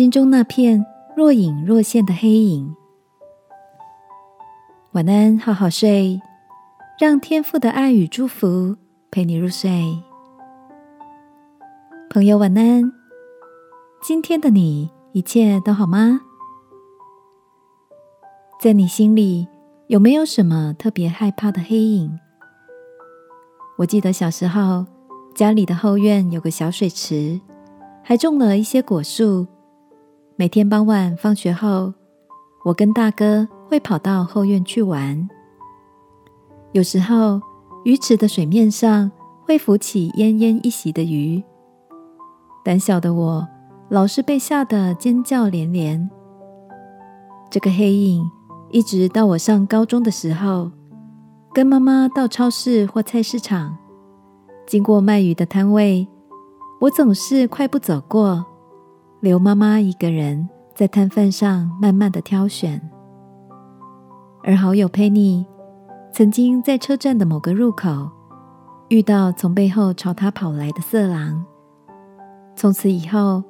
[0.00, 2.74] 心中那片若隐若现的黑影。
[4.92, 6.18] 晚安，好好睡，
[6.98, 8.76] 让天父的爱与祝福
[9.10, 9.70] 陪你入睡。
[12.08, 12.90] 朋友，晚安。
[14.02, 16.22] 今天的你一切都好吗？
[18.58, 19.46] 在你心里
[19.88, 22.18] 有没有什么特别害怕的黑影？
[23.76, 24.86] 我记得小时候
[25.34, 27.38] 家里的后院有个小水池，
[28.02, 29.46] 还种了一些果树。
[30.40, 31.92] 每天傍晚放学后，
[32.64, 35.28] 我跟大哥会跑到后院去玩。
[36.72, 37.38] 有时候，
[37.84, 39.12] 鱼池的水面上
[39.44, 41.44] 会浮起奄奄一息的鱼。
[42.64, 43.46] 胆小的我，
[43.90, 46.08] 老是被吓得尖叫连连。
[47.50, 48.24] 这个黑影
[48.70, 50.70] 一直到我上高中的时候，
[51.52, 53.76] 跟妈妈到超市或菜市场，
[54.66, 56.08] 经过卖鱼的摊位，
[56.80, 58.42] 我总是快步走过，
[59.20, 62.80] 刘妈妈一个人在摊贩上慢慢的挑选。
[64.42, 65.46] 而好友佩妮，
[66.10, 68.10] 曾经在车站的某个入口，
[68.88, 71.44] 遇到从背后朝他跑来的色狼。
[72.56, 73.44] 从此以后，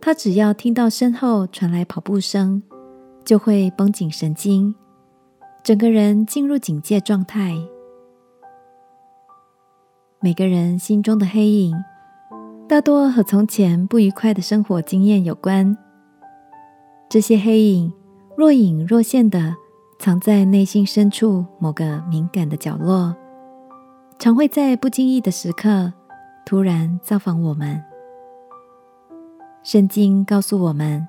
[0.00, 2.62] 他只要听到身后传来跑步声，
[3.22, 4.74] 就会绷紧神经，
[5.62, 7.54] 整个人进入警戒状态。
[10.20, 11.76] 每个人心中的黑影，
[12.70, 15.76] 大多和从前不愉快的生活经验有关。
[17.08, 17.92] 这些黑影
[18.36, 19.56] 若隐若现的
[19.98, 23.12] 藏在内心深处某个敏感的角落，
[24.20, 25.92] 常会在不经意的时刻
[26.46, 27.82] 突然造访我们。
[29.64, 31.08] 圣经告诉我们：“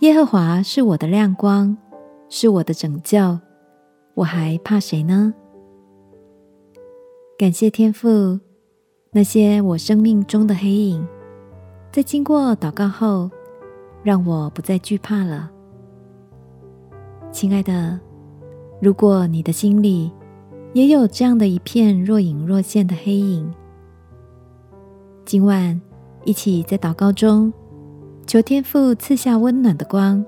[0.00, 1.76] 耶和华是我的亮光，
[2.30, 3.38] 是我的拯救，
[4.14, 5.34] 我还怕谁呢？”
[7.36, 8.40] 感谢天父，
[9.14, 11.06] 那些我生命中的黑影，
[11.92, 13.30] 在经过祷告后，
[14.02, 15.50] 让我不再惧怕了。
[17.30, 18.00] 亲爱的，
[18.80, 20.10] 如果你的心里
[20.72, 23.52] 也有这样的一片若隐若现的黑影，
[25.26, 25.78] 今晚。
[26.24, 27.52] 一起在祷告中，
[28.28, 30.24] 求天父赐下温暖的光，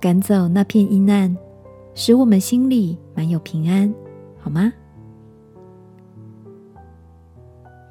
[0.00, 1.34] 赶走那片阴暗，
[1.94, 3.94] 使我们心里满有平安，
[4.36, 4.72] 好吗？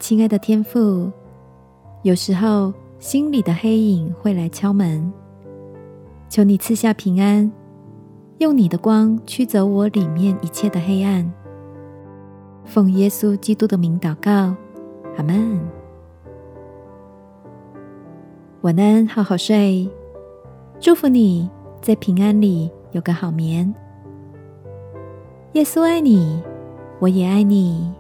[0.08, 1.12] 亲爱的天父，
[2.04, 5.12] 有时候心里的黑影会来敲门，
[6.30, 7.52] 求你赐下平安，
[8.38, 11.28] 用你的光驱走我里面一切的黑暗。
[12.66, 14.56] 奉耶稣基督的名祷告，
[15.18, 15.60] 阿门。
[18.62, 19.90] 晚安，好好睡。
[20.80, 21.50] 祝福你
[21.82, 23.74] 在平安里有个好眠。
[25.54, 26.44] 耶稣爱你，
[27.00, 27.92] 我也爱你。